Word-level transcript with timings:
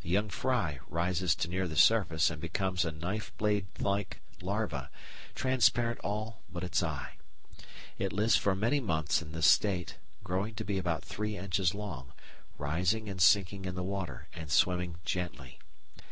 The 0.00 0.08
young 0.08 0.30
fry 0.30 0.80
rises 0.88 1.36
to 1.36 1.48
near 1.48 1.68
the 1.68 1.76
surface 1.76 2.28
and 2.28 2.40
becomes 2.40 2.84
a 2.84 2.90
knife 2.90 3.32
blade 3.38 3.68
like 3.78 4.20
larva, 4.42 4.90
transparent 5.36 6.00
all 6.00 6.42
but 6.50 6.64
its 6.64 6.82
eye. 6.82 7.18
It 7.96 8.12
lives 8.12 8.34
for 8.34 8.56
many 8.56 8.80
months 8.80 9.22
in 9.22 9.30
this 9.30 9.46
state, 9.46 9.96
growing 10.24 10.56
to 10.56 10.64
be 10.64 10.76
about 10.78 11.04
three 11.04 11.36
inches 11.36 11.72
long, 11.72 12.12
rising 12.58 13.08
and 13.08 13.22
sinking 13.22 13.64
in 13.64 13.76
the 13.76 13.84
water, 13.84 14.26
and 14.34 14.50
swimming 14.50 14.96
gently. 15.04 15.60